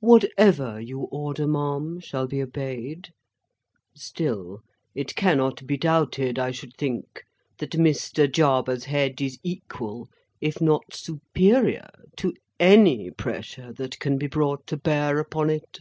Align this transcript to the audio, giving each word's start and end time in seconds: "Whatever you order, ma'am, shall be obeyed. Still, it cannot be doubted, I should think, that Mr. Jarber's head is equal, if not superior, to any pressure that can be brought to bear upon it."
"Whatever 0.00 0.78
you 0.78 1.04
order, 1.10 1.46
ma'am, 1.46 1.98
shall 1.98 2.26
be 2.26 2.42
obeyed. 2.42 3.08
Still, 3.96 4.60
it 4.94 5.14
cannot 5.16 5.66
be 5.66 5.78
doubted, 5.78 6.38
I 6.38 6.50
should 6.50 6.76
think, 6.76 7.24
that 7.56 7.70
Mr. 7.70 8.30
Jarber's 8.30 8.84
head 8.84 9.22
is 9.22 9.38
equal, 9.42 10.10
if 10.42 10.60
not 10.60 10.92
superior, 10.92 11.88
to 12.18 12.34
any 12.60 13.10
pressure 13.12 13.72
that 13.78 13.98
can 13.98 14.18
be 14.18 14.26
brought 14.26 14.66
to 14.66 14.76
bear 14.76 15.18
upon 15.18 15.48
it." 15.48 15.80